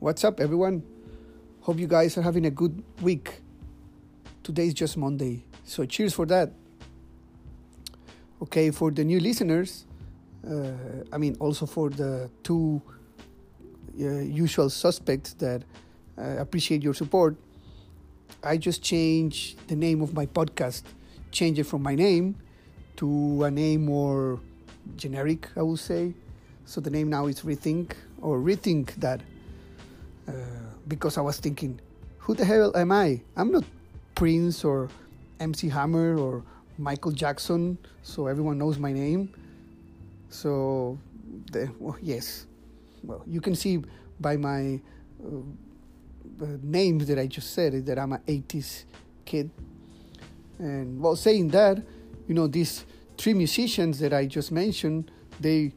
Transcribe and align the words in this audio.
What's 0.00 0.22
up, 0.22 0.38
everyone? 0.38 0.84
Hope 1.62 1.80
you 1.80 1.88
guys 1.88 2.16
are 2.16 2.22
having 2.22 2.46
a 2.46 2.52
good 2.52 2.84
week. 3.02 3.42
Today 4.44 4.68
is 4.68 4.74
just 4.74 4.96
Monday, 4.96 5.42
so 5.64 5.84
cheers 5.86 6.14
for 6.14 6.24
that. 6.26 6.52
Okay, 8.40 8.70
for 8.70 8.92
the 8.92 9.02
new 9.02 9.18
listeners, 9.18 9.86
uh, 10.48 10.70
I 11.12 11.18
mean, 11.18 11.36
also 11.40 11.66
for 11.66 11.90
the 11.90 12.30
two 12.44 12.80
uh, 14.00 14.22
usual 14.22 14.70
suspects 14.70 15.32
that 15.42 15.64
uh, 16.16 16.36
appreciate 16.38 16.80
your 16.80 16.94
support, 16.94 17.34
I 18.44 18.56
just 18.56 18.80
changed 18.80 19.66
the 19.66 19.74
name 19.74 20.00
of 20.00 20.14
my 20.14 20.26
podcast, 20.26 20.84
change 21.32 21.58
it 21.58 21.64
from 21.64 21.82
my 21.82 21.96
name 21.96 22.36
to 22.98 23.42
a 23.42 23.50
name 23.50 23.86
more 23.86 24.38
generic, 24.96 25.48
I 25.56 25.62
would 25.62 25.80
say. 25.80 26.14
So 26.66 26.80
the 26.80 26.90
name 26.90 27.10
now 27.10 27.26
is 27.26 27.40
Rethink 27.40 27.94
or 28.22 28.38
Rethink 28.38 28.94
That. 29.00 29.22
Uh, 30.28 30.32
because 30.86 31.16
I 31.16 31.22
was 31.22 31.38
thinking, 31.38 31.80
who 32.18 32.34
the 32.34 32.44
hell 32.44 32.76
am 32.76 32.92
I? 32.92 33.22
I'm 33.34 33.50
not 33.50 33.64
Prince 34.14 34.62
or 34.62 34.90
MC 35.40 35.68
Hammer 35.68 36.18
or 36.18 36.42
Michael 36.76 37.12
Jackson, 37.12 37.78
so 38.02 38.26
everyone 38.26 38.58
knows 38.58 38.78
my 38.78 38.92
name. 38.92 39.32
So, 40.28 40.98
the, 41.50 41.70
well, 41.78 41.96
yes, 42.02 42.46
well, 43.02 43.22
you 43.26 43.40
can 43.40 43.54
see 43.54 43.82
by 44.20 44.36
my 44.36 44.80
uh, 45.24 45.38
uh, 46.42 46.46
names 46.62 47.06
that 47.06 47.18
I 47.18 47.26
just 47.26 47.54
said 47.54 47.86
that 47.86 47.98
I'm 47.98 48.12
an 48.12 48.20
80s 48.26 48.84
kid. 49.24 49.50
And 50.58 51.00
while 51.00 51.16
saying 51.16 51.48
that, 51.48 51.78
you 52.26 52.34
know, 52.34 52.46
these 52.46 52.84
three 53.16 53.34
musicians 53.34 53.98
that 54.00 54.12
I 54.12 54.26
just 54.26 54.52
mentioned, 54.52 55.10
they 55.40 55.72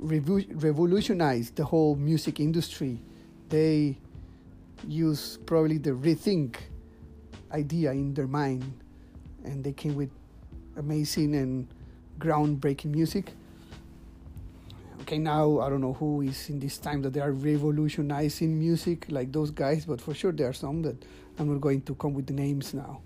revolutionized 0.00 1.54
the 1.56 1.64
whole 1.64 1.94
music 1.94 2.40
industry 2.40 3.00
they 3.48 3.96
use 4.86 5.38
probably 5.46 5.78
the 5.78 5.90
rethink 5.90 6.56
idea 7.52 7.92
in 7.92 8.14
their 8.14 8.26
mind 8.26 8.64
and 9.44 9.64
they 9.64 9.72
came 9.72 9.94
with 9.94 10.10
amazing 10.76 11.34
and 11.34 11.66
groundbreaking 12.18 12.86
music. 12.86 13.32
Okay 15.02 15.18
now 15.18 15.60
i 15.60 15.70
don't 15.70 15.80
know 15.80 15.94
who 15.94 16.20
is 16.20 16.50
in 16.50 16.58
this 16.60 16.76
time 16.76 17.00
that 17.00 17.14
they 17.14 17.20
are 17.20 17.32
revolutionizing 17.32 18.58
music 18.58 19.06
like 19.08 19.32
those 19.32 19.50
guys 19.50 19.86
but 19.86 20.00
for 20.00 20.12
sure 20.12 20.32
there 20.32 20.48
are 20.48 20.52
some 20.52 20.82
that 20.82 21.02
i'm 21.38 21.50
not 21.50 21.62
going 21.62 21.80
to 21.80 21.94
come 21.94 22.12
with 22.12 22.26
the 22.26 22.34
names 22.34 22.74
now. 22.74 23.00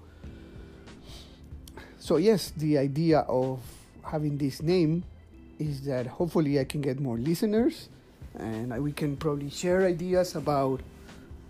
So 1.98 2.16
yes 2.16 2.52
the 2.56 2.78
idea 2.78 3.20
of 3.20 3.60
having 4.02 4.36
this 4.36 4.62
name 4.62 5.04
is 5.60 5.82
that 5.82 6.06
hopefully 6.08 6.58
i 6.58 6.64
can 6.64 6.80
get 6.80 6.98
more 6.98 7.16
listeners 7.16 7.88
and 8.38 8.82
we 8.82 8.92
can 8.92 9.16
probably 9.16 9.50
share 9.50 9.86
ideas 9.86 10.36
about 10.36 10.80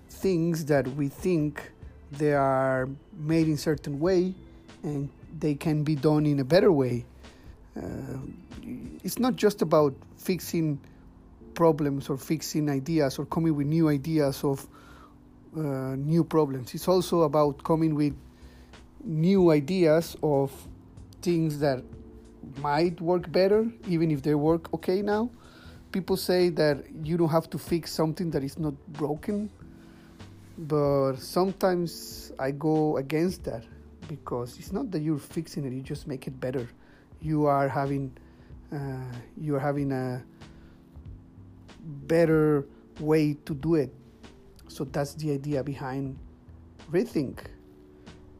things 0.09 0.65
that 0.67 0.87
we 0.89 1.09
think 1.09 1.71
they 2.13 2.35
are 2.35 2.89
made 3.17 3.49
in 3.49 3.57
certain 3.57 3.99
way 3.99 4.35
and 4.83 5.09
they 5.39 5.55
can 5.55 5.83
be 5.83 5.95
done 5.95 6.27
in 6.27 6.41
a 6.41 6.45
better 6.45 6.71
way. 6.71 7.05
Uh, 7.77 8.19
it's 9.03 9.19
not 9.19 9.37
just 9.37 9.63
about 9.63 9.95
fixing 10.17 10.79
problems 11.55 12.09
or 12.09 12.17
fixing 12.17 12.69
ideas 12.69 13.19
or 13.19 13.27
coming 13.27 13.55
with 13.55 13.67
new 13.67 13.89
ideas 13.89 14.45
of 14.45 14.67
uh, 15.57 15.97
new 15.97 16.25
problems. 16.25 16.75
It's 16.75 16.89
also 16.89 17.23
about 17.23 17.63
coming 17.65 17.95
with 17.95 18.15
new 19.05 19.51
ideas 19.51 20.17
of 20.23 20.53
things 21.23 21.59
that 21.61 21.83
might 22.59 23.01
work 23.01 23.31
better 23.31 23.67
even 23.89 24.11
if 24.11 24.23
they 24.23 24.35
work 24.35 24.73
okay 24.75 25.01
now 25.03 25.31
people 25.93 26.17
say 26.17 26.49
that 26.49 26.85
you 27.05 27.17
don't 27.17 27.29
have 27.29 27.49
to 27.51 27.59
fix 27.59 27.93
something 27.93 28.31
that 28.31 28.43
is 28.43 28.59
not 28.59 28.75
broken 28.95 29.51
but 30.59 31.15
sometimes 31.17 32.33
i 32.39 32.51
go 32.51 32.97
against 32.97 33.45
that 33.45 33.65
because 34.09 34.59
it's 34.59 34.73
not 34.73 34.91
that 34.91 35.01
you're 35.01 35.19
fixing 35.19 35.65
it 35.65 35.73
you 35.73 35.83
just 35.83 36.07
make 36.07 36.27
it 36.27 36.39
better. 36.41 36.69
You 37.21 37.47
are 37.47 37.69
having 37.69 38.13
uh, 38.73 39.13
you 39.37 39.55
are 39.55 39.61
having 39.61 39.93
a 39.93 40.23
better 42.07 42.67
way 43.01 43.35
to 43.45 43.55
do 43.55 43.75
it. 43.75 43.93
So 44.69 44.85
that's 44.85 45.15
the 45.15 45.33
idea 45.33 45.63
behind 45.63 46.19
rethink. 46.91 47.39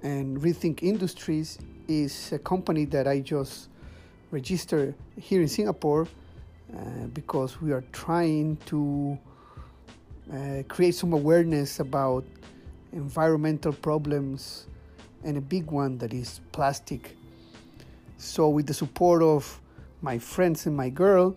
And 0.03 0.41
rethink 0.41 0.83
industries 0.83 1.59
is 1.89 2.33
a 2.33 2.39
company 2.39 2.85
that 2.87 3.09
i 3.09 3.19
just 3.19 3.69
registered 4.31 4.95
here 5.19 5.43
in 5.43 5.49
singapore 5.49 6.07
uh, 6.77 7.07
because 7.13 7.61
we 7.61 7.73
are 7.73 7.85
trying 7.93 8.57
to 8.67 9.19
uh, 10.33 10.63
create 10.69 10.95
some 10.95 11.13
awareness 11.13 11.81
about 11.81 12.25
environmental 12.93 13.73
problems 13.73 14.67
and 15.25 15.37
a 15.37 15.41
big 15.41 15.71
one 15.71 15.99
that 15.99 16.13
is 16.13 16.41
plastic. 16.53 17.17
So, 18.17 18.49
with 18.49 18.67
the 18.67 18.75
support 18.75 19.23
of 19.23 19.61
my 20.01 20.19
friends 20.19 20.67
and 20.67 20.77
my 20.77 20.89
girl, 20.89 21.37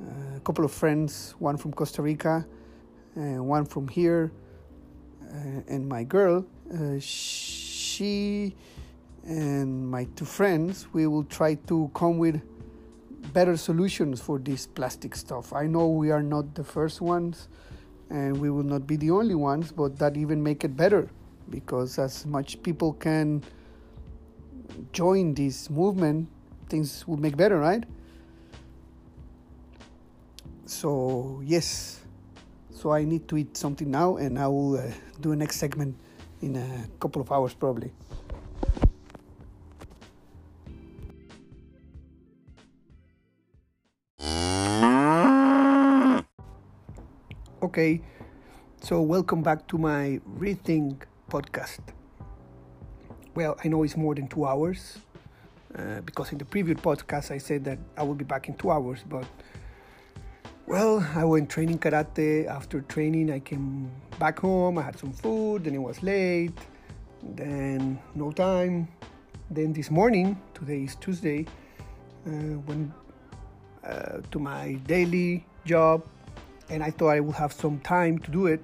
uh, 0.00 0.36
a 0.36 0.40
couple 0.40 0.64
of 0.64 0.72
friends, 0.72 1.34
one 1.38 1.56
from 1.56 1.72
Costa 1.72 2.02
Rica, 2.02 2.46
and 3.14 3.46
one 3.46 3.64
from 3.64 3.88
here, 3.88 4.32
uh, 5.22 5.62
and 5.68 5.88
my 5.88 6.04
girl, 6.04 6.44
uh, 6.72 6.98
she 7.00 8.54
and 9.24 9.90
my 9.90 10.04
two 10.16 10.24
friends, 10.24 10.86
we 10.92 11.06
will 11.06 11.24
try 11.24 11.54
to 11.54 11.90
come 11.94 12.18
with 12.18 12.40
better 13.34 13.56
solutions 13.56 14.20
for 14.20 14.38
this 14.38 14.66
plastic 14.66 15.14
stuff. 15.14 15.52
I 15.52 15.66
know 15.66 15.88
we 15.88 16.10
are 16.12 16.22
not 16.22 16.54
the 16.54 16.62
first 16.64 17.00
ones 17.00 17.48
and 18.08 18.38
we 18.38 18.48
will 18.48 18.62
not 18.62 18.86
be 18.86 18.96
the 18.96 19.10
only 19.10 19.34
ones, 19.34 19.72
but 19.72 19.98
that 19.98 20.16
even 20.16 20.42
make 20.42 20.64
it 20.64 20.76
better 20.76 21.10
because 21.50 21.98
as 21.98 22.24
much 22.24 22.62
people 22.62 22.92
can 22.94 23.42
join 24.92 25.34
this 25.34 25.68
movement, 25.68 26.28
things 26.68 27.06
will 27.06 27.18
make 27.18 27.36
better, 27.36 27.58
right? 27.58 27.84
So, 30.66 31.42
yes. 31.44 32.00
So 32.70 32.92
I 32.92 33.04
need 33.04 33.28
to 33.28 33.36
eat 33.36 33.56
something 33.56 33.90
now 33.90 34.16
and 34.16 34.38
I 34.38 34.46
will 34.46 34.78
uh, 34.78 34.92
do 35.20 35.32
a 35.32 35.36
next 35.36 35.56
segment 35.56 35.96
in 36.40 36.56
a 36.56 36.86
couple 37.00 37.20
of 37.20 37.32
hours 37.32 37.52
probably. 37.54 37.90
Okay, 47.74 48.00
so 48.82 49.02
welcome 49.02 49.42
back 49.42 49.66
to 49.66 49.76
my 49.76 50.20
Rethink 50.38 51.06
podcast. 51.28 51.80
Well, 53.34 53.58
I 53.64 53.66
know 53.66 53.82
it's 53.82 53.96
more 53.96 54.14
than 54.14 54.28
two 54.28 54.46
hours 54.46 54.98
uh, 55.76 56.00
because 56.02 56.30
in 56.30 56.38
the 56.38 56.44
previous 56.44 56.78
podcast 56.78 57.32
I 57.32 57.38
said 57.38 57.64
that 57.64 57.80
I 57.96 58.04
will 58.04 58.14
be 58.14 58.24
back 58.24 58.46
in 58.48 58.54
two 58.54 58.70
hours, 58.70 59.00
but 59.08 59.26
well, 60.68 61.04
I 61.16 61.24
went 61.24 61.50
training 61.50 61.80
karate. 61.80 62.46
After 62.46 62.80
training, 62.82 63.32
I 63.32 63.40
came 63.40 63.90
back 64.20 64.38
home. 64.38 64.78
I 64.78 64.82
had 64.82 64.96
some 64.96 65.12
food, 65.12 65.64
then 65.64 65.74
it 65.74 65.82
was 65.82 66.00
late, 66.00 66.56
then 67.24 67.98
no 68.14 68.30
time. 68.30 68.86
Then 69.50 69.72
this 69.72 69.90
morning, 69.90 70.40
today 70.54 70.84
is 70.84 70.94
Tuesday, 70.94 71.44
uh, 72.24 72.56
went 72.68 72.92
uh, 73.82 74.20
to 74.30 74.38
my 74.38 74.74
daily 74.86 75.44
job 75.64 76.04
and 76.70 76.82
I 76.82 76.90
thought 76.90 77.10
I 77.10 77.20
would 77.20 77.36
have 77.36 77.52
some 77.52 77.78
time 77.80 78.18
to 78.20 78.30
do 78.30 78.46
it, 78.46 78.62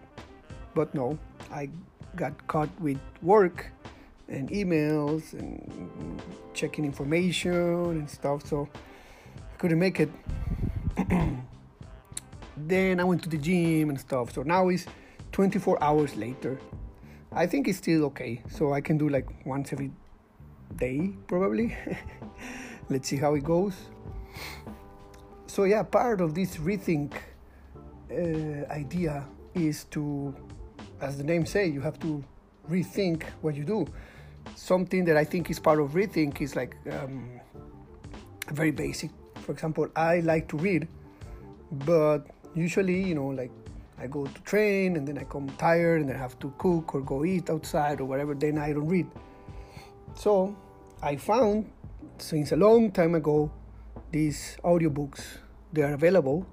but 0.75 0.95
no, 0.95 1.19
I 1.53 1.69
got 2.17 2.47
caught 2.47 2.69
with 2.81 2.99
work 3.23 3.67
and 4.29 4.49
emails 4.51 5.33
and 5.33 6.23
checking 6.55 6.85
information 6.85 7.91
and 7.99 8.09
stuff, 8.09 8.47
so 8.47 8.69
I 9.37 9.57
couldn't 9.59 9.79
make 9.79 10.01
it. 10.01 10.11
then 12.57 13.01
I 13.01 13.05
went 13.05 13.23
to 13.25 13.29
the 13.29 13.39
gym 13.39 13.91
and 13.91 14.01
stuff, 14.01 14.33
so 14.33 14.43
now 14.43 14.69
it's 14.69 14.87
24 15.33 15.83
hours 15.83 16.17
later. 16.17 16.59
I 17.33 17.47
think 17.47 17.69
it's 17.69 17.79
still 17.79 18.05
okay, 18.07 18.43
so 18.49 18.73
I 18.73 18.81
can 18.81 18.99
do 18.99 19.09
like 19.09 19.29
once 19.47 19.73
every 19.73 19.93
day 20.77 21.13
probably. 21.27 21.77
Let's 22.89 23.09
see 23.09 23.17
how 23.17 23.35
it 23.35 23.45
goes. 23.45 23.75
So, 25.47 25.65
yeah, 25.65 25.83
part 25.83 26.21
of 26.21 26.35
this 26.35 26.57
rethink 26.57 27.13
idea 28.71 29.27
is 29.55 29.85
to, 29.85 30.35
as 31.01 31.17
the 31.17 31.25
name 31.25 31.47
say, 31.47 31.67
you 31.67 31.81
have 31.81 31.99
to 32.01 32.23
rethink 32.71 33.25
what 33.43 33.55
you 33.55 33.65
do. 33.65 33.87
Something 34.55 35.05
that 35.05 35.17
I 35.17 35.25
think 35.25 35.51
is 35.51 35.59
part 35.59 35.81
of 35.81 35.93
rethink 35.93 36.41
is 36.41 36.57
like 36.57 36.77
um, 36.91 37.41
very 38.53 38.71
basic. 38.71 39.11
For 39.37 39.53
example, 39.53 39.89
I 39.97 40.21
like 40.21 40.49
to 40.49 40.57
read, 40.57 40.89
but 41.73 42.27
usually, 42.55 43.03
you 43.03 43.15
know, 43.15 43.29
like 43.29 43.51
I 43.99 44.07
go 44.07 44.27
to 44.27 44.43
train 44.43 44.97
and 44.97 45.07
then 45.07 45.19
I 45.19 45.25
come 45.25 45.49
tired 45.59 46.03
and 46.03 46.11
I 46.11 46.17
have 46.17 46.39
to 46.41 46.53
cook 46.59 46.95
or 46.95 47.01
go 47.01 47.25
eat 47.25 47.51
outside 47.51 48.01
or 48.01 48.07
whatever, 48.07 48.35
then 48.35 48.59
I 48.59 48.73
don't 48.73 48.89
read. 48.89 49.07
So 50.15 50.57
I 51.03 51.17
found 51.17 51.71
since 52.19 52.53
a 52.53 52.57
long 52.57 52.91
time 52.91 53.15
ago 53.15 53.51
these 54.11 54.57
audiobooks 54.65 55.23
they 55.73 55.83
are 55.83 55.95
available 55.95 56.47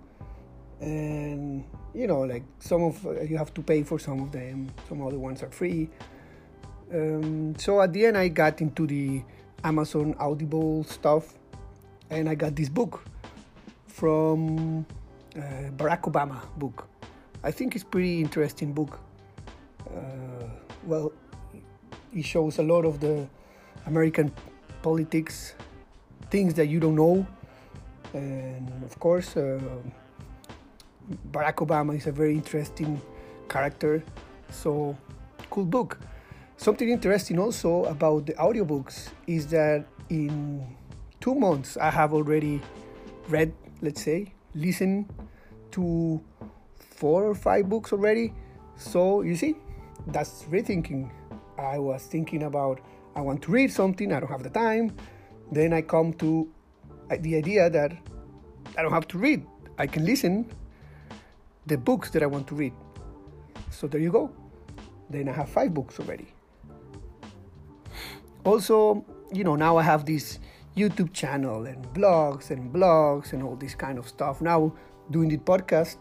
and 0.81 1.63
you 1.93 2.07
know, 2.07 2.21
like 2.21 2.43
some 2.59 2.83
of 2.83 3.05
uh, 3.05 3.21
you 3.21 3.37
have 3.37 3.53
to 3.53 3.61
pay 3.61 3.83
for 3.83 3.99
some 3.99 4.21
of 4.21 4.31
them, 4.31 4.69
some 4.87 5.05
other 5.05 5.17
ones 5.17 5.41
are 5.43 5.49
free. 5.49 5.89
Um, 6.93 7.55
so 7.57 7.81
at 7.81 7.91
the 7.91 8.05
end, 8.05 8.17
I 8.17 8.27
got 8.29 8.61
into 8.61 8.87
the 8.87 9.23
Amazon 9.63 10.15
Audible 10.19 10.83
stuff, 10.83 11.33
and 12.09 12.29
I 12.29 12.35
got 12.35 12.55
this 12.55 12.69
book 12.69 13.03
from 13.87 14.85
uh, 15.35 15.41
Barack 15.75 16.03
Obama 16.03 16.41
book. 16.57 16.87
I 17.43 17.51
think 17.51 17.75
it's 17.75 17.83
pretty 17.83 18.21
interesting 18.21 18.73
book. 18.73 18.99
Uh, 19.89 20.47
well, 20.85 21.11
it 22.13 22.25
shows 22.25 22.59
a 22.59 22.63
lot 22.63 22.85
of 22.85 22.99
the 22.99 23.27
American 23.85 24.31
politics, 24.81 25.55
things 26.29 26.53
that 26.53 26.67
you 26.67 26.79
don't 26.79 26.95
know, 26.95 27.25
and 28.13 28.71
of 28.83 28.99
course, 28.99 29.35
uh, 29.35 29.59
Barack 31.31 31.55
Obama 31.55 31.95
is 31.95 32.07
a 32.07 32.11
very 32.11 32.33
interesting 32.33 33.01
character. 33.49 34.03
So, 34.49 34.97
cool 35.49 35.65
book. 35.65 35.99
Something 36.57 36.89
interesting 36.89 37.39
also 37.39 37.85
about 37.85 38.25
the 38.25 38.33
audiobooks 38.33 39.09
is 39.27 39.47
that 39.47 39.85
in 40.09 40.65
two 41.19 41.35
months 41.35 41.77
I 41.77 41.91
have 41.91 42.13
already 42.13 42.61
read, 43.29 43.53
let's 43.81 44.01
say, 44.01 44.33
listened 44.55 45.05
to 45.71 46.19
four 46.79 47.25
or 47.25 47.35
five 47.35 47.69
books 47.69 47.93
already. 47.93 48.33
So 48.75 49.21
you 49.21 49.35
see, 49.35 49.55
that's 50.07 50.43
rethinking. 50.43 51.11
I 51.57 51.77
was 51.77 52.03
thinking 52.03 52.43
about 52.43 52.79
I 53.15 53.21
want 53.21 53.41
to 53.43 53.51
read 53.51 53.71
something, 53.71 54.13
I 54.13 54.19
don't 54.19 54.29
have 54.29 54.43
the 54.43 54.49
time. 54.49 54.95
Then 55.51 55.73
I 55.73 55.81
come 55.81 56.13
to 56.13 56.49
the 57.09 57.35
idea 57.35 57.69
that 57.69 57.91
I 58.77 58.81
don't 58.81 58.91
have 58.91 59.07
to 59.09 59.17
read. 59.17 59.45
I 59.77 59.87
can 59.87 60.05
listen 60.05 60.49
the 61.67 61.77
books 61.77 62.09
that 62.11 62.23
I 62.23 62.25
want 62.25 62.47
to 62.47 62.55
read. 62.55 62.73
So 63.69 63.87
there 63.87 64.01
you 64.01 64.11
go. 64.11 64.31
Then 65.09 65.29
I 65.29 65.33
have 65.33 65.49
five 65.49 65.73
books 65.73 65.99
already. 65.99 66.27
Also, 68.43 69.05
you 69.33 69.43
know, 69.43 69.55
now 69.55 69.77
I 69.77 69.83
have 69.83 70.05
this 70.05 70.39
YouTube 70.75 71.11
channel 71.13 71.65
and 71.65 71.85
blogs 71.93 72.51
and 72.51 72.73
blogs 72.73 73.33
and 73.33 73.43
all 73.43 73.55
this 73.55 73.75
kind 73.75 73.97
of 73.97 74.07
stuff. 74.07 74.41
Now 74.41 74.73
doing 75.11 75.29
the 75.29 75.37
podcast, 75.37 75.97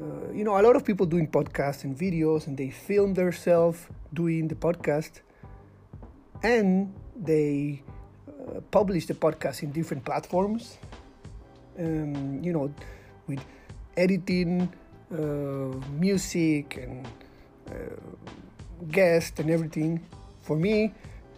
uh, 0.00 0.32
you 0.32 0.44
know, 0.44 0.58
a 0.58 0.62
lot 0.62 0.76
of 0.76 0.84
people 0.84 1.06
doing 1.06 1.28
podcasts 1.28 1.84
and 1.84 1.96
videos 1.96 2.46
and 2.46 2.56
they 2.56 2.70
film 2.70 3.14
themselves 3.14 3.86
doing 4.14 4.48
the 4.48 4.54
podcast 4.54 5.20
and 6.42 6.94
they 7.16 7.82
uh, 8.28 8.60
publish 8.70 9.06
the 9.06 9.14
podcast 9.14 9.62
in 9.62 9.72
different 9.72 10.04
platforms. 10.04 10.78
Um, 11.78 12.42
you 12.42 12.52
know, 12.52 12.72
with 13.26 13.44
editing, 13.96 14.72
uh, 15.12 15.16
music, 15.98 16.76
and 16.76 17.06
uh, 17.68 17.72
guest 18.90 19.38
and 19.40 19.50
everything. 19.50 20.04
For 20.42 20.56
me, 20.56 20.92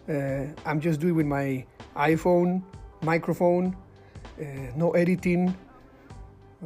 uh, 0.09 0.45
I'm 0.65 0.79
just 0.79 0.99
doing 0.99 1.15
with 1.15 1.25
my 1.25 1.65
iPhone 1.95 2.61
microphone, 3.01 3.75
no 4.75 4.91
editing, 4.91 5.55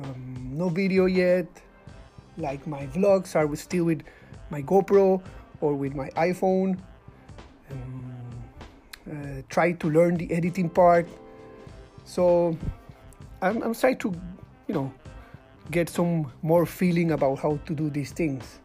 um, 0.02 0.52
no 0.54 0.70
video 0.70 1.06
yet. 1.06 1.48
Like 2.38 2.66
my 2.66 2.88
vlogs 2.88 3.36
are 3.36 3.54
still 3.56 3.86
with 3.86 4.04
my 4.50 4.62
GoPro 4.62 5.22
or 5.60 5.74
with 5.76 5.96
my 5.96 6.10
iPhone. 6.12 6.80
Um, 7.70 8.14
uh, 9.10 9.42
try 9.50 9.74
to 9.74 9.90
learn 9.90 10.16
the 10.16 10.32
editing 10.32 10.70
part. 10.70 11.08
So 12.06 12.58
I'm, 13.42 13.62
I'm 13.62 13.74
trying 13.74 13.98
to, 14.00 14.14
you 14.68 14.74
know, 14.74 14.94
get 15.72 15.90
some 15.90 16.32
more 16.42 16.66
feeling 16.66 17.12
about 17.12 17.40
how 17.40 17.58
to 17.66 17.74
do 17.74 17.90
these 17.90 18.12
things. 18.12 18.60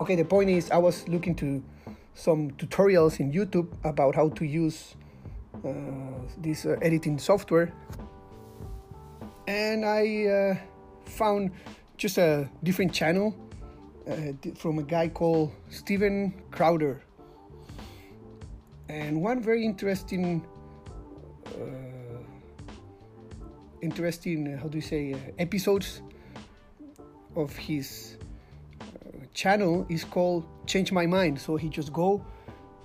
Okay, 0.00 0.14
the 0.14 0.24
point 0.24 0.48
is, 0.48 0.70
I 0.70 0.78
was 0.78 1.06
looking 1.08 1.34
to 1.36 1.62
some 2.14 2.52
tutorials 2.52 3.20
in 3.20 3.32
YouTube 3.32 3.68
about 3.84 4.14
how 4.14 4.28
to 4.30 4.44
use 4.44 4.94
uh, 5.64 5.70
this 6.38 6.64
uh, 6.64 6.76
editing 6.80 7.18
software, 7.18 7.72
and 9.46 9.84
I 9.84 10.26
uh, 10.26 10.54
found 11.04 11.50
just 11.96 12.16
a 12.18 12.48
different 12.62 12.94
channel 12.94 13.34
uh, 14.08 14.32
from 14.54 14.78
a 14.78 14.82
guy 14.82 15.08
called 15.08 15.52
Steven 15.68 16.32
Crowder, 16.50 17.02
and 18.88 19.20
one 19.20 19.42
very 19.42 19.64
interesting 19.64 20.46
uh, 21.46 21.99
interesting, 23.82 24.54
uh, 24.54 24.60
how 24.60 24.68
do 24.68 24.78
you 24.78 24.82
say, 24.82 25.12
uh, 25.12 25.18
episodes 25.38 26.02
of 27.36 27.54
his 27.56 28.16
uh, 28.80 28.84
channel 29.34 29.86
is 29.88 30.04
called 30.04 30.46
Change 30.66 30.92
My 30.92 31.06
Mind. 31.06 31.40
So 31.40 31.56
he 31.56 31.68
just 31.68 31.92
go 31.92 32.24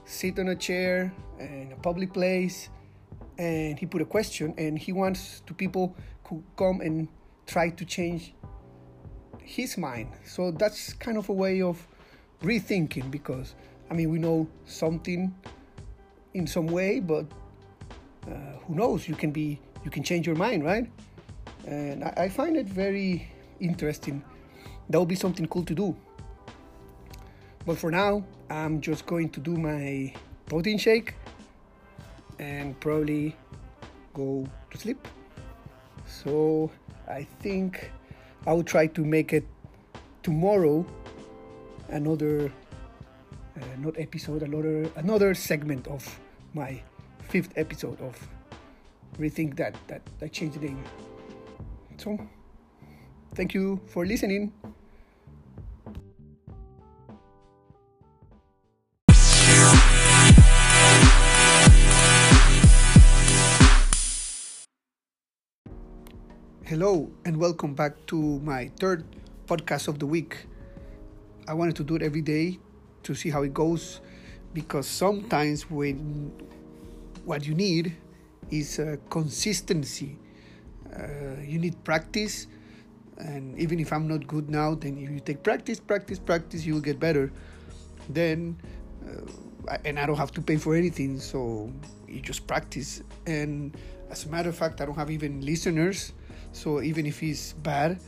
sit 0.06 0.40
on 0.40 0.50
a 0.50 0.56
chair 0.56 1.14
in 1.40 1.72
a 1.74 1.82
public 1.82 2.14
place 2.14 2.70
and 3.38 3.78
he 3.78 3.86
put 3.86 4.02
a 4.02 4.06
question 4.06 4.54
and 4.58 4.78
he 4.78 4.92
wants 4.94 5.42
to 5.48 5.54
people 5.54 5.96
who 6.26 6.44
come 6.56 6.82
and 6.82 7.08
try 7.46 7.70
to 7.70 7.86
change 7.86 8.34
his 9.42 9.78
mind. 9.78 10.10
So 10.26 10.52
that's 10.52 10.94
kind 10.94 11.18
of 11.18 11.30
a 11.30 11.34
way 11.34 11.62
of 11.62 11.86
rethinking 12.42 13.12
because 13.12 13.56
I 13.90 13.94
mean 13.94 14.10
we 14.10 14.20
know 14.20 14.48
something 14.66 15.34
in 16.34 16.48
some 16.48 16.68
way, 16.68 17.00
but 17.00 17.26
uh, 18.28 18.60
who 18.66 18.76
knows? 18.76 19.08
You 19.08 19.16
can 19.16 19.32
be 19.32 19.60
you 19.86 19.92
can 19.92 20.04
change 20.04 20.26
your 20.26 20.36
mind, 20.36 20.66
right? 20.66 20.90
And 21.68 22.04
I, 22.04 22.14
I 22.26 22.30
find 22.30 22.58
it 22.58 22.66
very 22.66 23.30
interesting. 23.60 24.24
That 24.90 25.00
would 25.00 25.08
be 25.08 25.16
something 25.16 25.48
cool 25.48 25.64
to 25.64 25.76
do. 25.76 25.96
But 27.66 27.78
for 27.78 27.92
now, 27.92 28.26
I'm 28.50 28.82
just 28.82 29.06
going 29.06 29.30
to 29.30 29.40
do 29.40 29.56
my 29.56 30.14
protein 30.48 30.78
shake 30.78 31.14
and 32.40 32.78
probably 32.80 33.36
go 34.14 34.48
to 34.72 34.78
sleep. 34.78 35.08
So 36.06 36.72
I 37.08 37.24
think 37.40 37.92
I 38.46 38.54
will 38.54 38.64
try 38.64 38.88
to 38.88 39.06
make 39.06 39.34
it 39.34 39.46
tomorrow 40.22 40.86
another 41.90 42.52
uh, 43.56 43.66
not 43.78 43.98
episode 44.00 44.42
another 44.42 44.90
another 44.96 45.34
segment 45.34 45.88
of 45.88 46.20
my 46.54 46.82
fifth 47.30 47.54
episode 47.56 48.02
of 48.02 48.18
rethink 49.18 49.56
that 49.56 49.76
that 49.88 50.02
that 50.20 50.32
changed 50.32 50.60
the 50.60 50.68
name 50.68 50.84
so 51.98 52.18
thank 53.34 53.54
you 53.54 53.80
for 53.88 54.06
listening 54.06 54.52
Hello 66.66 67.12
and 67.26 67.38
welcome 67.38 67.76
back 67.76 67.94
to 68.08 68.40
my 68.40 68.72
third 68.80 69.06
podcast 69.46 69.88
of 69.88 70.00
the 70.00 70.06
week. 70.08 70.48
I 71.48 71.54
wanted 71.54 71.76
to 71.76 71.84
do 71.84 71.96
it 71.96 72.02
every 72.02 72.22
day 72.22 72.58
to 73.04 73.14
see 73.14 73.30
how 73.30 73.44
it 73.44 73.54
goes 73.54 74.02
because 74.52 74.88
sometimes 74.88 75.70
when 75.70 76.34
what 77.24 77.46
you 77.46 77.54
need 77.54 77.96
is 78.52 78.80
uh, 78.80 78.98
consistency. 79.10 80.18
Uh, 80.96 81.42
you 81.44 81.60
need 81.60 81.84
practice, 81.84 82.48
and 83.18 83.58
even 83.60 83.80
if 83.80 83.92
I'm 83.92 84.08
not 84.08 84.28
good 84.28 84.50
now, 84.50 84.76
then 84.76 84.98
you 84.98 85.20
take 85.20 85.44
practice, 85.44 85.80
practice, 85.80 86.20
practice, 86.20 86.66
you 86.66 86.74
will 86.74 86.82
get 86.82 87.00
better. 87.00 87.32
Then, 88.10 88.58
uh, 89.06 89.78
and 89.84 90.00
I 90.00 90.06
don't 90.06 90.18
have 90.18 90.32
to 90.34 90.42
pay 90.42 90.58
for 90.58 90.76
anything, 90.76 91.20
so 91.20 91.72
you 92.08 92.22
just 92.22 92.48
practice. 92.48 93.02
And 93.26 93.76
as 94.10 94.26
a 94.26 94.30
matter 94.30 94.50
of 94.50 94.56
fact, 94.56 94.80
I 94.80 94.86
don't 94.86 94.96
have 94.96 95.12
even 95.12 95.42
listeners, 95.42 96.14
so 96.52 96.82
even 96.82 97.06
if 97.06 97.22
it's 97.24 97.54
bad, 97.54 98.00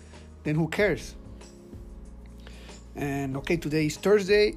then 0.44 0.56
who 0.56 0.68
cares? 0.68 1.16
And 2.96 3.36
okay, 3.38 3.58
today 3.58 3.88
is 3.88 3.98
Thursday, 3.98 4.56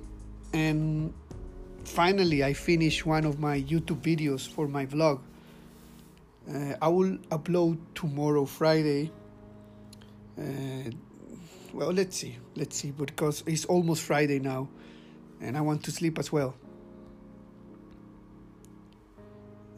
and 0.53 1.13
finally 1.85 2.45
I 2.45 2.53
finished 2.53 3.05
one 3.07 3.25
of 3.25 3.41
my 3.41 3.61
YouTube 3.61 4.03
videos 4.03 4.49
for 4.49 4.69
my 4.69 4.87
vlog. 4.87 5.21
Uh, 6.53 6.75
I 6.83 6.89
will 6.89 7.17
upload 7.31 7.79
tomorrow, 7.95 8.45
Friday. 8.45 9.13
Uh, 10.37 10.91
well, 11.73 11.93
let's 11.93 12.17
see, 12.17 12.39
let's 12.57 12.77
see, 12.77 12.91
because 12.91 13.45
it's 13.47 13.65
almost 13.67 14.03
Friday 14.03 14.41
now, 14.41 14.69
and 15.41 15.57
I 15.57 15.61
want 15.61 15.85
to 15.85 15.93
sleep 15.93 16.19
as 16.19 16.33
well. 16.33 16.57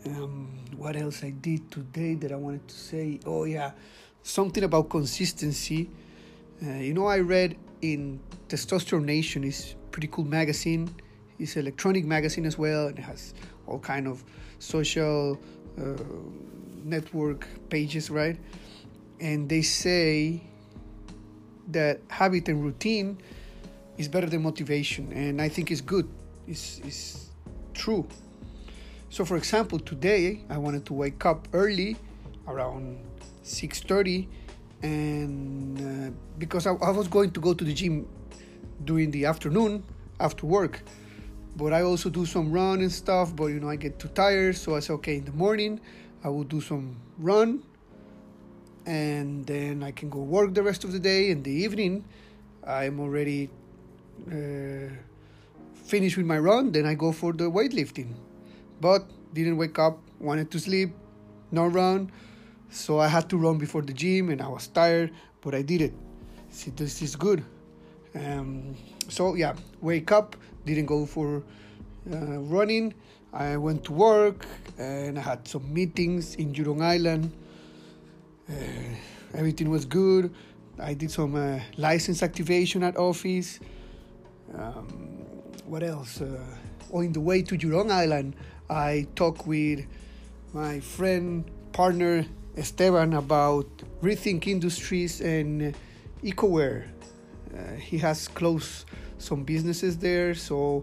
Um, 0.06 0.64
what 0.76 0.96
else 0.96 1.22
I 1.22 1.30
did 1.30 1.70
today 1.70 2.14
that 2.14 2.32
I 2.32 2.36
wanted 2.36 2.66
to 2.66 2.74
say? 2.74 3.20
Oh 3.26 3.44
yeah, 3.44 3.72
something 4.22 4.64
about 4.64 4.88
consistency. 4.88 5.90
Uh, 6.64 6.70
you 6.76 6.94
know, 6.94 7.06
I 7.06 7.18
read 7.18 7.56
in 7.82 8.18
Testosterone 8.48 9.04
Nation 9.04 9.44
is 9.44 9.74
pretty 9.90 10.08
cool 10.08 10.24
magazine. 10.24 10.92
It's 11.38 11.56
an 11.56 11.62
electronic 11.62 12.04
magazine 12.06 12.46
as 12.46 12.56
well, 12.56 12.86
and 12.86 12.98
it 12.98 13.02
has 13.02 13.34
all 13.66 13.78
kind 13.78 14.08
of 14.08 14.24
social 14.58 15.38
uh, 15.78 15.94
network 16.84 17.46
pages, 17.68 18.10
right? 18.10 18.38
And 19.20 19.48
they 19.48 19.62
say 19.62 20.42
that 21.68 22.00
habit 22.08 22.48
and 22.48 22.62
routine 22.62 23.18
is 23.98 24.08
better 24.08 24.26
than 24.26 24.42
motivation, 24.42 25.12
and 25.12 25.40
I 25.40 25.48
think 25.48 25.70
it's 25.70 25.80
good. 25.80 26.08
It's, 26.46 26.80
it's 26.84 27.30
true. 27.74 28.06
So, 29.10 29.24
for 29.24 29.36
example, 29.36 29.78
today 29.78 30.42
I 30.48 30.58
wanted 30.58 30.86
to 30.86 30.94
wake 30.94 31.24
up 31.26 31.46
early, 31.52 31.96
around 32.48 32.98
6:30, 33.44 34.26
and 34.82 35.78
uh, 35.80 36.10
because 36.38 36.66
I, 36.66 36.72
I 36.72 36.90
was 36.90 37.08
going 37.08 37.30
to 37.32 37.40
go 37.40 37.54
to 37.54 37.64
the 37.64 37.74
gym 37.74 38.08
during 38.84 39.10
the 39.10 39.26
afternoon 39.26 39.84
after 40.18 40.46
work, 40.46 40.82
but 41.56 41.72
I 41.72 41.82
also 41.82 42.10
do 42.10 42.24
some 42.26 42.50
run 42.50 42.80
and 42.80 42.90
stuff. 42.90 43.36
But 43.36 43.46
you 43.46 43.60
know, 43.60 43.68
I 43.68 43.76
get 43.76 43.98
too 43.98 44.08
tired, 44.08 44.56
so 44.56 44.74
I 44.74 44.80
said, 44.80 44.94
okay, 44.94 45.16
in 45.16 45.24
the 45.24 45.32
morning 45.32 45.80
I 46.24 46.28
will 46.28 46.44
do 46.44 46.60
some 46.60 46.96
run, 47.18 47.62
and 48.86 49.44
then 49.46 49.82
I 49.82 49.90
can 49.90 50.08
go 50.08 50.20
work 50.20 50.54
the 50.54 50.62
rest 50.62 50.84
of 50.84 50.92
the 50.92 50.98
day. 50.98 51.30
In 51.30 51.42
the 51.42 51.50
evening, 51.50 52.04
I'm 52.66 53.00
already 53.00 53.50
uh, 54.30 54.90
finished 55.74 56.16
with 56.16 56.26
my 56.26 56.38
run. 56.38 56.72
Then 56.72 56.86
I 56.86 56.94
go 56.94 57.12
for 57.12 57.32
the 57.32 57.50
weightlifting, 57.50 58.14
but 58.80 59.04
didn't 59.34 59.56
wake 59.56 59.78
up, 59.78 59.98
wanted 60.20 60.50
to 60.52 60.58
sleep, 60.60 60.90
no 61.50 61.66
run, 61.66 62.10
so 62.70 62.98
I 62.98 63.08
had 63.08 63.28
to 63.30 63.36
run 63.36 63.58
before 63.58 63.82
the 63.82 63.92
gym, 63.92 64.30
and 64.30 64.40
I 64.40 64.48
was 64.48 64.68
tired, 64.68 65.10
but 65.40 65.54
I 65.54 65.62
did 65.62 65.80
it. 65.80 65.94
See, 66.50 66.70
this 66.70 67.02
is 67.02 67.16
good. 67.16 67.44
Um, 68.14 68.76
so 69.08 69.34
yeah, 69.34 69.54
wake 69.80 70.12
up, 70.12 70.36
didn't 70.66 70.86
go 70.86 71.06
for 71.06 71.42
uh, 72.12 72.38
running. 72.40 72.94
I 73.32 73.56
went 73.56 73.84
to 73.84 73.92
work 73.92 74.44
and 74.78 75.18
I 75.18 75.22
had 75.22 75.48
some 75.48 75.72
meetings 75.72 76.34
in 76.34 76.52
Jurong 76.52 76.82
Island. 76.82 77.32
Uh, 78.48 78.52
everything 79.32 79.70
was 79.70 79.86
good. 79.86 80.34
I 80.78 80.92
did 80.92 81.10
some 81.10 81.34
uh, 81.34 81.60
license 81.78 82.22
activation 82.22 82.82
at 82.82 82.96
office. 82.98 83.58
Um, 84.54 85.24
what 85.64 85.82
else? 85.82 86.20
Uh, 86.20 86.44
on 86.92 87.12
the 87.12 87.20
way 87.20 87.40
to 87.40 87.56
Jurong 87.56 87.90
Island, 87.90 88.36
I 88.68 89.06
talked 89.14 89.46
with 89.46 89.86
my 90.52 90.80
friend, 90.80 91.44
partner 91.72 92.26
Esteban 92.58 93.14
about 93.14 93.66
Rethink 94.02 94.46
Industries 94.46 95.22
and 95.22 95.74
EcoWare. 96.22 96.84
Uh, 97.56 97.76
he 97.76 97.96
has 97.98 98.28
closed 98.28 98.84
some 99.16 99.44
businesses 99.44 99.96
there, 99.96 100.34
so 100.34 100.82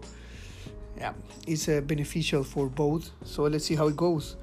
yeah, 1.00 1.14
it's 1.46 1.66
uh, 1.66 1.80
beneficial 1.80 2.44
for 2.44 2.68
both. 2.68 3.10
So 3.24 3.44
let's 3.44 3.64
see 3.64 3.74
how 3.74 3.88
it 3.88 3.96
goes. 3.96 4.36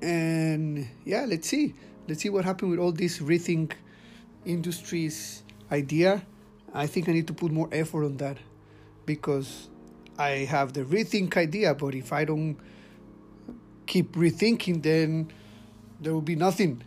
And 0.00 0.86
yeah, 1.04 1.26
let's 1.26 1.48
see. 1.48 1.74
Let's 2.06 2.22
see 2.22 2.28
what 2.30 2.44
happened 2.44 2.70
with 2.70 2.78
all 2.78 2.92
this 2.92 3.18
Rethink 3.18 3.72
Industries 4.44 5.42
idea. 5.72 6.24
I 6.72 6.86
think 6.86 7.08
I 7.08 7.12
need 7.12 7.26
to 7.26 7.34
put 7.34 7.50
more 7.50 7.68
effort 7.72 8.04
on 8.04 8.18
that 8.18 8.38
because 9.04 9.68
I 10.16 10.30
have 10.48 10.72
the 10.72 10.82
rethink 10.82 11.36
idea, 11.36 11.74
but 11.74 11.94
if 11.96 12.12
I 12.12 12.24
don't 12.24 12.56
keep 13.86 14.12
rethinking, 14.12 14.82
then 14.82 15.32
there 16.00 16.12
will 16.12 16.20
be 16.20 16.36
nothing. 16.36 16.82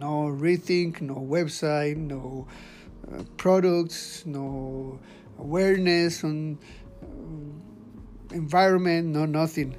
No 0.00 0.28
rethink, 0.28 1.00
no 1.00 1.14
website, 1.16 1.96
no 1.96 2.48
uh, 3.12 3.22
products, 3.36 4.26
no 4.26 4.98
awareness 5.38 6.24
on 6.24 6.58
environment, 8.32 9.08
no 9.08 9.24
nothing. 9.24 9.74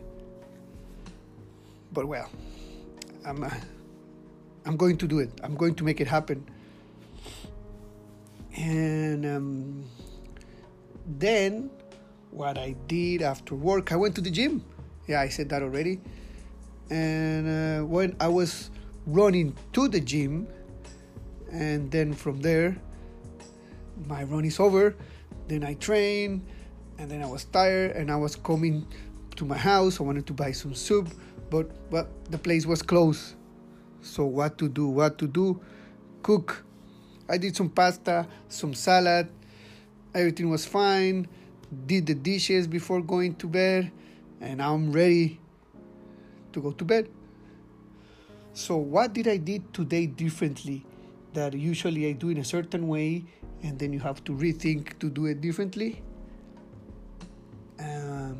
But 1.91 2.07
well, 2.07 2.29
I'm 3.25 3.43
uh, 3.43 3.49
I'm 4.65 4.77
going 4.77 4.97
to 4.97 5.07
do 5.07 5.19
it. 5.19 5.31
I'm 5.43 5.55
going 5.55 5.75
to 5.75 5.83
make 5.83 6.01
it 6.01 6.07
happen. 6.07 6.45
And 8.57 9.25
um, 9.25 9.85
then 11.05 11.69
what 12.31 12.57
I 12.57 12.75
did 12.87 13.21
after 13.21 13.53
work, 13.55 13.91
I 13.91 13.95
went 13.95 14.15
to 14.15 14.21
the 14.21 14.31
gym. 14.31 14.63
Yeah, 15.07 15.21
I 15.21 15.29
said 15.29 15.49
that 15.49 15.61
already. 15.61 16.01
And 16.89 17.47
uh, 17.47 17.85
when 17.85 18.15
I 18.19 18.27
was 18.27 18.71
running 19.05 19.55
to 19.73 19.87
the 19.87 19.99
gym, 19.99 20.47
and 21.51 21.91
then 21.91 22.13
from 22.13 22.41
there, 22.41 22.75
my 24.07 24.23
run 24.23 24.45
is 24.45 24.59
over. 24.59 24.95
Then 25.47 25.63
I 25.63 25.75
train, 25.75 26.45
and 26.97 27.09
then 27.09 27.21
I 27.21 27.27
was 27.27 27.45
tired, 27.45 27.91
and 27.95 28.11
I 28.11 28.15
was 28.15 28.35
coming 28.35 28.87
to 29.35 29.45
my 29.45 29.57
house. 29.57 29.99
I 29.99 30.03
wanted 30.03 30.25
to 30.27 30.33
buy 30.33 30.51
some 30.51 30.73
soup, 30.73 31.09
but 31.49 31.69
but 31.91 32.07
the 32.31 32.37
place 32.37 32.65
was 32.65 32.81
closed. 32.81 33.35
So 34.01 34.25
what 34.25 34.57
to 34.59 34.69
do? 34.69 34.87
What 34.87 35.17
to 35.19 35.27
do? 35.27 35.61
Cook. 36.23 36.63
I 37.27 37.37
did 37.37 37.55
some 37.55 37.69
pasta, 37.69 38.27
some 38.49 38.73
salad. 38.73 39.29
Everything 40.13 40.49
was 40.49 40.65
fine. 40.65 41.27
Did 41.85 42.05
the 42.05 42.13
dishes 42.13 42.67
before 42.67 43.01
going 43.01 43.35
to 43.35 43.47
bed, 43.47 43.91
and 44.39 44.61
I'm 44.61 44.91
ready 44.91 45.39
to 46.53 46.61
go 46.61 46.71
to 46.71 46.85
bed. 46.85 47.09
So 48.53 48.77
what 48.77 49.11
did 49.11 49.27
I 49.27 49.37
did 49.37 49.73
today 49.73 50.05
differently 50.05 50.85
that 51.33 51.53
usually 51.53 52.07
I 52.07 52.13
do 52.13 52.29
in 52.29 52.37
a 52.37 52.45
certain 52.45 52.87
way 52.87 53.25
and 53.63 53.77
then 53.79 53.93
you 53.93 53.99
have 53.99 54.23
to 54.25 54.31
rethink 54.31 54.97
to 54.99 55.09
do 55.09 55.25
it 55.25 55.41
differently? 55.41 56.01
Um, 57.79 58.39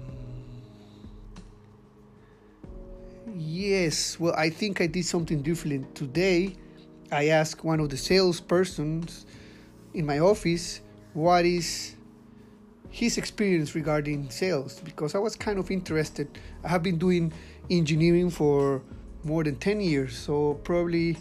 yes, 3.36 4.20
well, 4.20 4.34
I 4.36 4.50
think 4.50 4.82
I 4.82 4.88
did 4.88 5.06
something 5.06 5.42
different 5.42 5.96
today. 5.96 6.56
I 7.12 7.28
asked 7.28 7.64
one 7.64 7.80
of 7.80 7.90
the 7.90 7.96
salespersons 7.96 9.26
in 9.94 10.06
my 10.06 10.20
office 10.20 10.82
what 11.14 11.46
is 11.46 11.96
his 12.90 13.18
experience 13.18 13.76
regarding 13.76 14.30
sales 14.30 14.80
because 14.80 15.16
I 15.16 15.20
was 15.20 15.36
kind 15.36 15.60
of 15.60 15.70
interested. 15.70 16.28
I 16.64 16.70
have 16.70 16.82
been 16.82 16.98
doing 16.98 17.34
engineering 17.70 18.30
for 18.30 18.82
more 19.24 19.44
than 19.44 19.58
10 19.58 19.82
years, 19.82 20.18
so 20.18 20.54
probably 20.64 21.18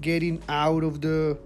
getting 0.00 0.42
out 0.48 0.84
of 0.84 1.00
the 1.00 1.38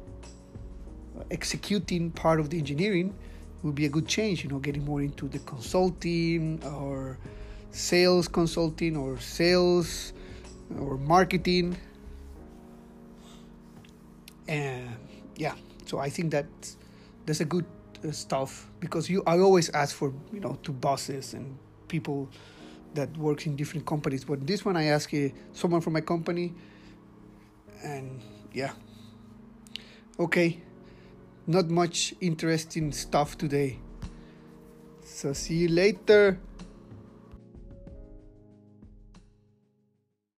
executing 1.30 2.10
part 2.10 2.40
of 2.40 2.50
the 2.50 2.58
engineering 2.58 3.14
would 3.62 3.74
be 3.74 3.86
a 3.86 3.88
good 3.88 4.06
change, 4.06 4.44
you 4.44 4.50
know, 4.50 4.58
getting 4.58 4.84
more 4.84 5.02
into 5.02 5.28
the 5.28 5.38
consulting 5.40 6.62
or 6.64 7.18
sales 7.70 8.28
consulting 8.28 8.96
or 8.96 9.18
sales 9.18 10.12
or 10.78 10.96
marketing. 10.96 11.76
And 14.46 14.96
yeah, 15.36 15.54
so 15.86 15.98
I 15.98 16.08
think 16.08 16.30
that 16.32 16.46
that's 17.26 17.40
a 17.40 17.44
good 17.44 17.66
uh, 18.06 18.12
stuff 18.12 18.70
because 18.80 19.10
you 19.10 19.22
I 19.26 19.38
always 19.38 19.70
ask 19.70 19.94
for, 19.94 20.12
you 20.32 20.40
know, 20.40 20.58
to 20.62 20.72
bosses 20.72 21.34
and 21.34 21.58
people 21.88 22.28
that 22.94 23.14
works 23.16 23.44
in 23.46 23.56
different 23.56 23.84
companies. 23.86 24.24
But 24.24 24.46
this 24.46 24.64
one 24.64 24.76
I 24.76 24.84
ask 24.84 25.12
uh, 25.12 25.28
someone 25.52 25.80
from 25.80 25.92
my 25.92 26.00
company 26.00 26.54
and 27.82 28.22
yeah. 28.52 28.72
Okay 30.18 30.62
not 31.48 31.70
much 31.70 32.14
interesting 32.20 32.92
stuff 32.92 33.38
today. 33.38 33.78
So 35.02 35.32
see 35.32 35.54
you 35.54 35.68
later. 35.68 36.38